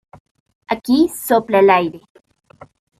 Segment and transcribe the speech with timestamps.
[0.75, 0.97] Aquí
[1.27, 2.01] sopla el aire